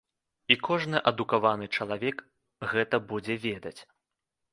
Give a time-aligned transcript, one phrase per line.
[0.53, 2.23] І кожны адукаваны чалавек
[2.73, 3.75] гэта будзе ведаць.